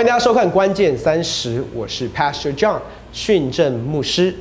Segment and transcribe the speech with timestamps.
[0.00, 2.80] 欢迎大家收看《关键三十》，我是 Pastor John
[3.12, 4.34] 训正牧师。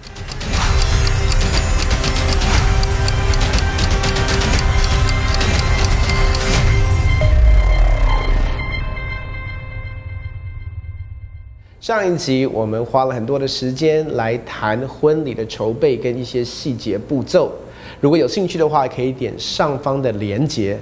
[11.82, 17.52] 上一集我们花了很多的时间来谈婚礼的筹备跟一些细节步骤，
[18.00, 20.80] 如果有兴趣的话，可以点上方的连结。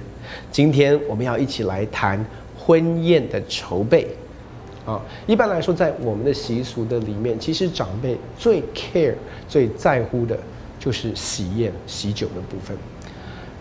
[0.52, 2.24] 今天我们要一起来谈
[2.56, 4.06] 婚宴的筹备。
[4.88, 9.12] 啊，一般来说，在我们的习俗的里面，其实长辈最 care、
[9.46, 10.34] 最在乎的
[10.80, 12.74] 就是喜宴、喜酒的部分。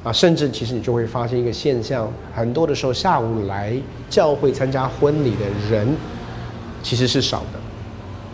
[0.06, 3.76] 啊，甚至其实你就会发现一个现象，很多的时候下午来
[4.10, 5.86] 教会参加婚礼的人
[6.82, 7.60] 其实是少的，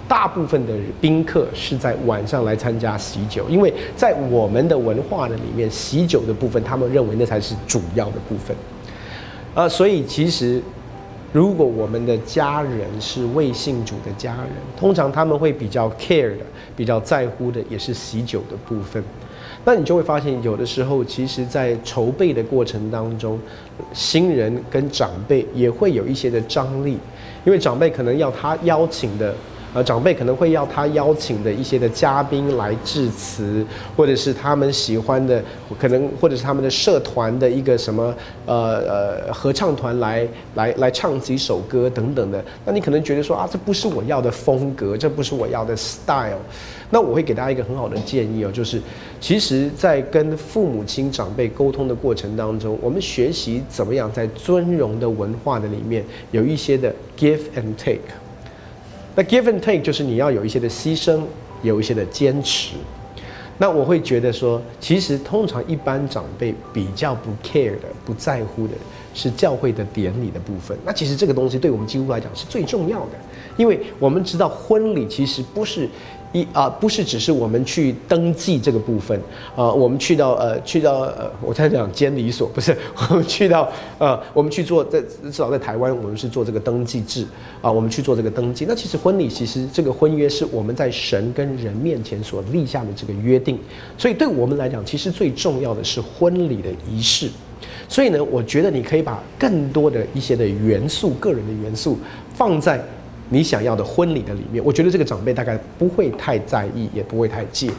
[0.07, 8.55] 大部分的宾客是在晚上来参加喜酒，因为在我们的文化的里面，喜酒的部分他们认为那才是主要的部分。
[9.55, 10.61] 呃，所以其实。
[11.33, 16.45] 如果我们的家人是未信主的家人，通常他们会比较 care 的、
[16.77, 19.03] 比较在乎的，也是喜酒的部分。
[19.65, 23.39] 那你就会发现，有的时候，其实在筹备的过程当中，
[23.93, 26.99] 新人跟长辈也会有一些的张力，
[27.43, 29.33] 因为长辈可能要他邀请的。
[29.73, 35.43] 呃，长辈可能会要他邀请的一些的嘉宾来致辞，或者是他们喜欢的，
[35.79, 38.13] 可能或者是他们的社团的一个什么
[38.45, 42.43] 呃呃合唱团来来来唱几首歌等等的。
[42.65, 46.37] 那你可能觉得说啊，这不是我要的风格，这不是我要的 style。
[46.91, 48.79] 那我会给大家一个很好的建议哦，就是
[49.19, 57.97] 其实，在跟父母亲长辈沟通的过程当中，我们学习怎么样在尊荣的文化的里面有一些的 give and take。
[59.15, 61.21] 那 give and take 就是你要有一些的牺牲，
[61.61, 62.75] 有一些的坚持。
[63.57, 68.73] 那我会觉得说，其实通常一般长辈比较不 care 的、不在乎的
[69.13, 70.77] 是教会的典礼的部分。
[70.83, 73.11] 那其实这个东西对我们几乎来讲是最重要的，
[73.55, 75.87] 因为我们知道婚礼其实不是。
[76.33, 79.17] 一啊，不是只是我们去登记这个部分，
[79.55, 82.75] 啊，我们去到呃，去到呃，我在讲监理所， 不是
[83.09, 87.23] 我们去到呃，我们去做在至少在台湾，我们是做这个登记制
[87.61, 88.65] 啊，我们去做这个登记。
[88.67, 93.59] 那其实婚礼其实这个婚约是我们在神跟人面前所立下的这个约定，
[93.95, 97.29] 所以对我们来讲，其实最重要的是婚礼的仪式。
[97.87, 101.99] 所以呢，我觉得你可以把更多的一些的元素，个人的元素
[102.33, 102.83] 放在。
[103.33, 107.71] 你想要的婚礼的里面，我觉得这个长辈大概不会太在意，也不会太介意。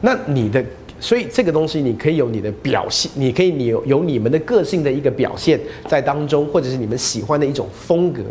[0.00, 0.64] 那你的，
[1.00, 8.22] 所以这个东西你可以有你的表现，你可以你有有你们的个性的一个表现在当中，或者是你们喜欢的一种风格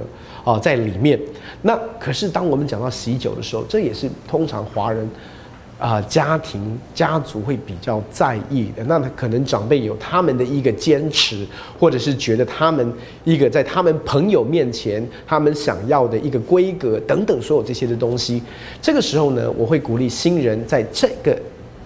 [0.45, 1.19] 啊在里面。
[1.63, 5.07] 那可是当我们讲到喜酒的时候，这也是通常华人。
[5.79, 11.45] 啊，家庭家族会比较在意的，那可能长辈有他们的一个坚持，
[11.79, 12.91] 或者是觉得他们
[13.23, 18.41] 一个在他们朋友面前，他们想要的一个规格等等，所有这些的东西。
[18.81, 21.39] 这个时候呢，我会鼓励新人在这个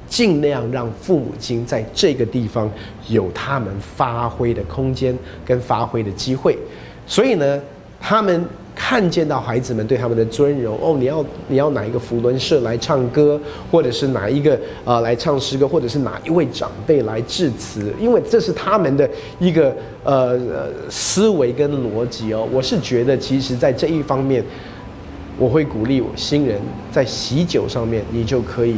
[0.08, 2.72] 尽量让父母亲在这个地方
[3.10, 5.14] 有他们发挥的空间
[5.46, 6.58] 跟发挥的机会。
[7.06, 7.62] 所以呢，
[8.00, 8.46] 他们。
[8.84, 13.40] 看见到孩子们对他们的尊荣哦，你要你要哪一个福伦社来唱歌，
[13.72, 19.08] 或者是哪一个呃来唱诗歌，或者是哪一位长辈来致辞，因为这是他们的
[19.40, 20.38] 一个呃
[20.90, 22.46] 思维跟逻辑哦。
[22.52, 24.44] 我是觉得，其实，在这一方面，
[25.38, 26.60] 我会鼓励我新人
[26.92, 28.78] 在喜酒上面，你就可以。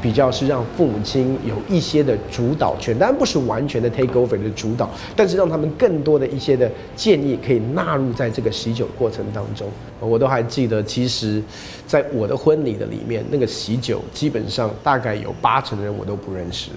[0.00, 9.68] 比较是让父母亲有一些的主导权，当然不是完全的 take over 的主导，但是让他们更多的一些的建议可以纳入在这个喜酒过程当中。
[10.00, 11.42] 我都还记得，其实，
[11.86, 16.70] 在我的婚礼的里面，那个喜酒基本上大概有八成的人我都不认识，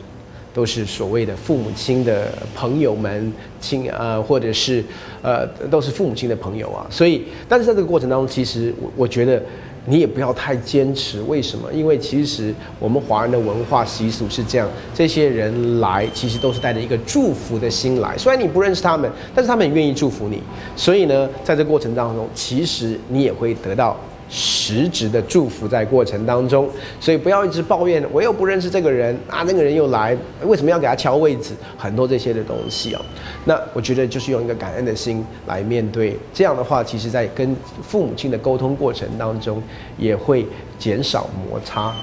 [0.54, 4.84] 都是所谓的父母亲的朋友们亲呃，或者是
[5.22, 6.88] 呃，都是父母亲的朋友啊。
[6.90, 9.42] 所以，但是在这个过程当中，其实我我觉得。
[9.86, 11.72] 你也不要太坚持，为什么？
[11.74, 18.18] 因为其实我们华人的文化习俗是这样，这些人来其实都是带着一个祝福的心来。
[18.18, 20.42] 虽然你不认识他们，但是他们愿意祝福你。
[20.76, 23.98] 所以呢，在这过程当中，其实你也会得到。
[24.34, 26.70] 实质的祝福在过程当中，
[27.02, 31.54] 所以不要一直抱怨我又不认识这个人啊，那个人又来，为什么要给他敲位置？
[31.78, 33.02] 很多这些的东西哦。
[33.44, 39.62] 那我觉得就是用一个感恩的心来面对，这样的话，其实在跟父母亲的沟通过程当中，
[39.98, 40.48] 也会
[40.80, 41.94] 减少摩擦。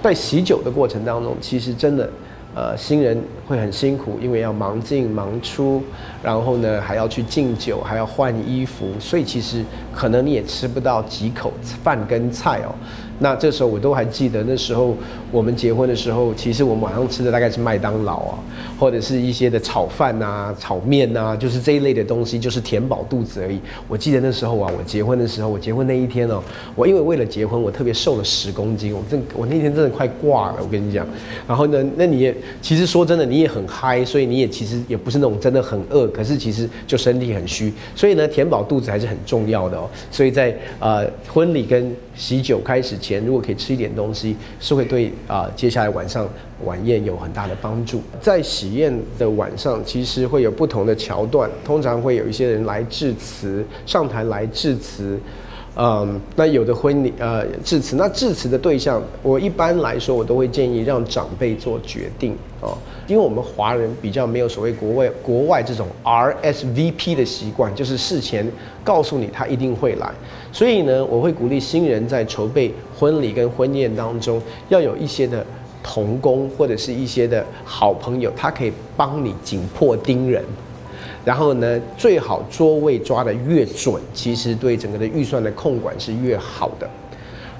[0.00, 2.08] 在喜酒的过程当中，其实真的。
[2.54, 5.82] 呃，新人会很辛苦，因为要忙进忙出，
[6.22, 11.52] 然后呢还要去敬酒，还要换衣服，所以其实可能你也吃不到几口
[11.82, 12.74] 饭跟菜哦。
[13.22, 14.96] 那这时候我都还记得，那时候
[15.30, 18.38] 我们结婚的时候，其实我们晚上吃的大概是麦当劳啊，
[18.78, 23.60] 或者是一些的炒饭呐、炒面呐，就是这一类的东西，就是填饱肚子而已。
[23.86, 26.42] 我记得那时候啊，我结婚的时候，我结婚那一天哦，
[26.74, 31.06] 我因为为了结婚，我特别瘦了十公斤，我真我那天真的快挂了，我跟你讲。
[31.46, 39.88] 然后呢，那你也其实说真的，你也很嗨，所以你也其实也不是那种真的很饿，可是其实就身体很虚，所以呢，填饱肚子还是很重要的哦。
[40.10, 46.28] 所以在呃婚礼跟喜酒开始前，如果可以吃一点东西，是会对啊接下来晚上
[46.64, 48.00] 晚宴有很大的帮助。
[48.20, 55.18] 在喜宴的晚上，其实会有不同的桥段，通常会有一些人来致辞，上台来致辞。
[55.74, 62.76] 嗯，那有的婚礼呃致辞，那致辞的对象，我一般来说我都会建议让长辈做决定哦，
[63.06, 68.46] 因为我们华人比较没有所谓国外国外这种 RSVP 的习惯，就是事前
[68.84, 70.12] 告诉你他一定会来，
[70.52, 75.42] 所以呢，我会鼓励新人在筹备婚礼跟婚宴当中要有一些的
[75.82, 80.44] 同工或者是一些的好朋友，他可以帮你紧迫盯人。
[81.24, 86.90] 然后呢，最好桌位抓得越准，其实对整个的预算的控管是越好的，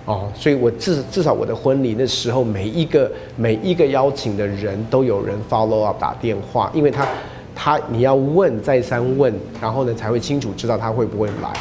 [0.04, 7.06] 哦，所以我至至少我的婚礼那时候，每一个每一个邀请的人都有人 follow up 打电话，因为他
[7.54, 11.52] 他你要问再三问，然后呢才会清楚知道他会不会来，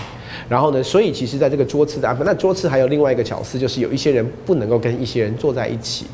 [0.49, 6.07] 然后呢，所以其实在这个桌次的安排，那桌次还有另外一个巧思，就是有一些人不能够跟一些人坐在一起。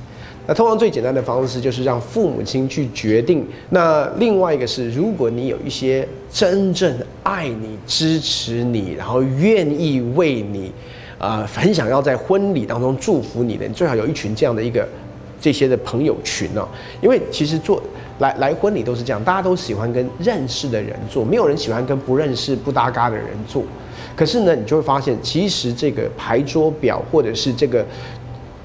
[0.50, 3.46] 那通常最简单的方式就是让父母亲去决定。
[3.70, 10.72] 那另外一个是，如果你有一些真正爱你、支持你，然后愿意为你，
[11.18, 14.88] 呃，很想要在婚礼当中祝福你的，你最好有一群这样的一个
[15.42, 16.66] 这些的朋友群哦。
[17.02, 17.84] 因为其实做
[18.20, 23.64] 来来婚礼都是这样，大家都喜欢跟认识的人做，没有人喜欢跟不认识、不搭嘎的人做。
[24.16, 27.86] 可是呢，你就会发现，其实这个牌桌表或者是这个。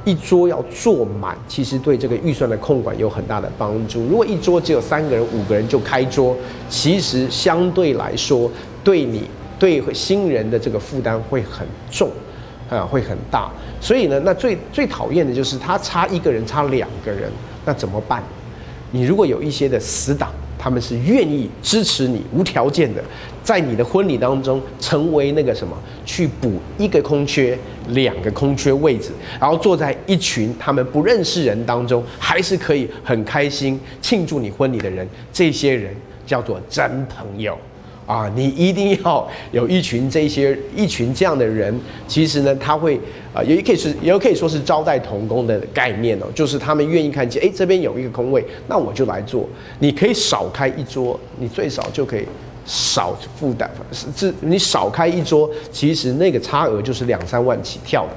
[0.04, 4.04] 一桌要坐满，其实对这个预算的控管有很大的帮助。
[4.06, 6.36] 如果一桌只有三个人、五个人就开桌，
[6.68, 8.50] 其实相对来说，
[8.82, 9.24] 对你
[9.58, 12.10] 对新人的这个负担会很重，
[12.68, 13.50] 啊，会很大。
[13.80, 17.30] 所以呢，那最最讨厌的就是他差一个人、差两个人，
[17.64, 18.22] 那怎么办？
[18.90, 20.32] 你如果有一些的死党。
[20.62, 23.02] 他们是愿意支持你，无条件的，
[23.42, 25.76] 在你的婚礼当中成为那个什么，
[26.06, 29.10] 去补一个空缺、两个空缺位置，
[29.40, 35.92] 然后坐在一群他们不认识人当中，还是可以很开心庆祝你婚礼的人，这些人
[36.24, 37.58] 叫做真朋友。
[38.12, 41.74] 啊，你一定要有一群这些一群这样的人，
[42.06, 43.00] 其实呢，他会
[43.32, 49.48] 啊，也也可以是，也可以说是招待童工的概念哦，就是他们愿意看见，哎，这边有一个空位，那我就来做。
[49.78, 52.26] 你可以少开一桌，你最少就可以
[52.66, 53.70] 少负担，
[54.14, 58.16] 是你少开一桌，其实那个差额就是两三万起跳的。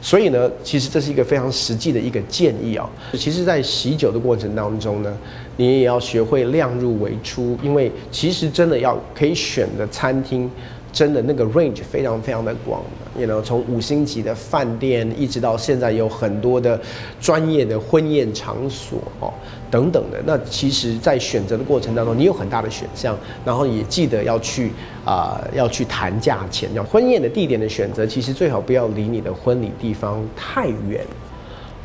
[0.00, 2.88] 所以呢，其实这是一个非常实际的一个建议啊。
[3.14, 5.16] 其实，在喜酒的过程当中呢，
[5.56, 10.50] 你也要学会量入为出，因为其实真的要可以选的餐厅。
[10.92, 16.80] 真的那个 range 非常非常的广的，you know，从五星级的饭店一直到现在有很多的
[17.20, 19.34] 专业的婚宴场所哦
[19.68, 20.22] 等等的。
[20.24, 24.70] 那其实，在选择的过程当中，你有很大的选项，然后也记得要去
[25.04, 26.72] 啊要去谈价钱。
[26.74, 31.04] 要婚宴的地点的选择，其实最好不要离你的婚礼地方太远。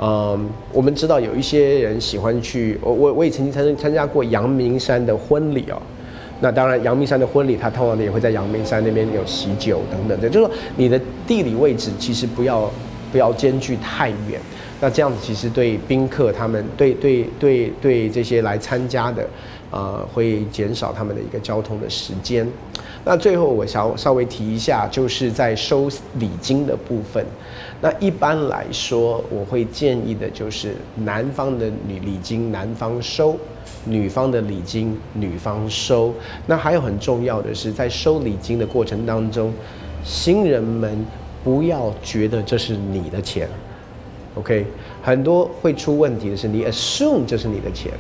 [0.01, 5.81] 嗯，我们知道有一些人喜欢去，我我我也曾经参参加过阳明山的婚礼哦。
[6.41, 10.97] 那当然，阳明山的婚礼，他通常也会在阳明山那边有喜酒等等的，就是说你的
[11.27, 12.71] 地理位置其实不要
[13.11, 14.39] 不要间距太远。
[14.79, 19.27] 那这样子其实对宾客他们，对对对对这些来参加的，
[19.69, 22.47] 呃，会减少他们的一个交通的时间。
[23.05, 25.89] 那最后我想稍微提一下，就是在收
[26.19, 27.25] 礼金的部分。
[27.81, 33.37] 那一般来说，我会建议的就是男方的女礼金男方收。
[33.85, 36.13] 女方的礼金，女方收。
[36.45, 39.53] 那还有很重要的是，在收礼金的过程当中，
[40.03, 41.05] 新人们
[41.43, 43.47] 不要觉得这是你的钱
[44.35, 44.65] ，OK？
[45.01, 47.93] 很多会出问题的是，你 assume 这是你的钱，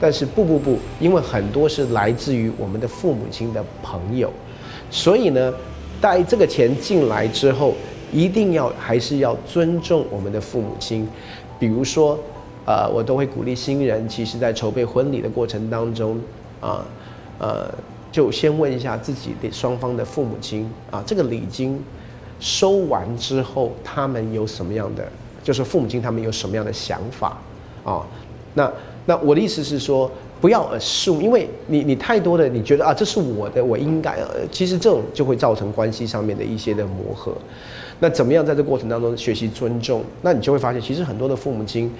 [0.00, 4.30] 但是不不不，因为很多是来自于我们的父母亲的朋友，
[4.90, 5.52] 所以呢，
[6.00, 7.74] 带这个钱进来之后，
[8.12, 11.08] 一定要还是要尊重我们的父母亲，
[11.58, 12.18] 比如说。
[12.68, 16.18] 呃，我都会鼓励新人，其实在筹备婚礼的过程当中，
[16.60, 16.84] 啊，
[17.38, 17.72] 呃，
[18.10, 21.80] 就先问一下自己的双方的父母亲啊，这个礼金
[22.40, 25.08] 收完之后，他们有什么样的，
[25.44, 27.38] 就是父母亲他们有什么样的想法
[27.84, 28.04] 啊？
[28.54, 28.68] 那
[29.06, 30.10] 那我的意思是说，
[30.40, 37.32] 不要 assume，因为你你太多的你觉得啊，这是我的，我应该，呃，其实这种就会造成关系上面的一些的磨合。
[38.00, 40.04] 那怎么样在这过程当中学习尊重？
[40.22, 41.90] 那你就会发现，其实很多的父母亲，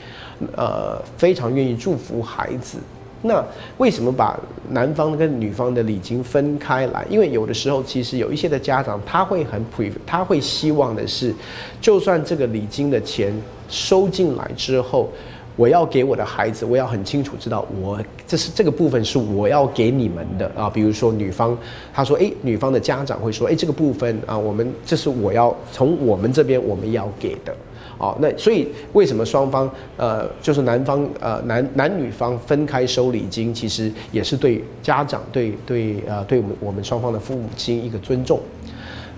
[0.56, 2.78] 呃，非常愿意祝福孩子。
[3.22, 3.42] 那
[3.78, 4.38] 为什么把
[4.70, 7.06] 男方跟女方的礼金分开来？
[7.08, 11.32] 因为有的时候，其实有一些的家长他会很普他会希望的是，
[11.80, 13.32] 就算这个礼金的钱
[13.68, 15.08] 收进来之后。
[15.56, 20.68] 我要给我的孩子，我要很清楚知道，我这是这个部分是我要给你们的啊。
[20.68, 21.56] 比如说女方，
[21.94, 27.56] 她说，诶，女方的家长会说，诶，这个部分啊，我们这是我要从我们这边我们要给的，
[27.96, 38.38] 哦，那所以为什么双方呃，就是男方呃男男女方分开收礼金，其实也是对家长对对呃对我们我们双方的父母亲一个尊重。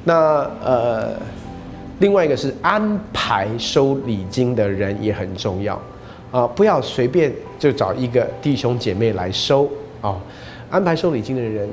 [0.04, 1.14] 那呃，
[1.98, 5.80] 另外一个是安排收礼金的人也很重要。
[6.30, 9.68] 啊，不要随便就找一个弟兄姐妹来收
[10.02, 10.20] 啊！
[10.70, 11.68] 安排收礼金的人，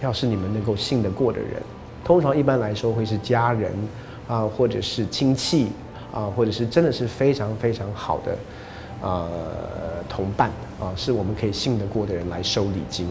[0.00, 1.62] 要是你们能够信得过的人，
[2.02, 3.70] 通常一般来说会是家人
[4.26, 5.68] 啊，或者是亲戚
[6.10, 9.28] 啊，或者是真的是非常非常好的啊
[10.08, 13.06] 同伴啊，是我们可以信得过的人来收礼金。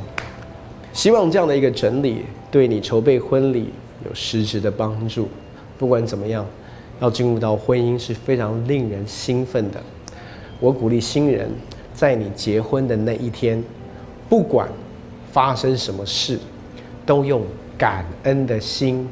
[0.91, 3.71] 希望这样的一个整理对你筹备婚礼
[4.03, 5.29] 有实质的帮助。
[5.77, 6.43] 不管怎么样，
[6.99, 9.79] 要进入到婚姻是非常令人兴奋的。
[10.59, 11.49] 我鼓励新人，
[11.93, 13.63] 在你结婚的那一天，
[14.27, 14.67] 不管
[15.31, 16.37] 发生什么事，
[17.05, 17.41] 都用
[17.77, 19.07] 感恩的心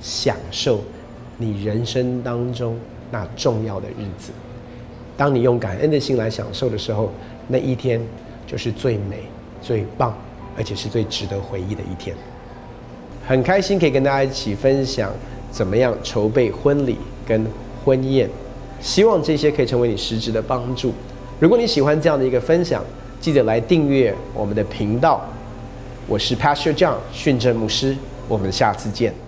[0.00, 0.80] 享受
[1.36, 2.78] 你人生当中
[3.10, 4.30] 那重要的日子。
[5.16, 7.10] 当你用感恩的心来享受的时候，
[7.48, 8.00] 那一天
[8.46, 9.24] 就是最美、
[9.60, 10.16] 最棒，
[10.56, 12.14] 而且是最值得回忆的一天。
[13.26, 15.12] 很开心可以跟大家一起分享
[15.50, 17.44] 怎么样筹备婚礼跟
[17.84, 18.30] 婚宴。
[18.84, 20.92] 希望这些可以成为你实质的帮助。
[21.40, 22.84] 如果你喜欢这样的一个分享，
[23.18, 25.26] 记得来订阅我们的频道。
[26.06, 27.96] 我是 Pastor John 训正牧师，
[28.28, 29.23] 我们下次见。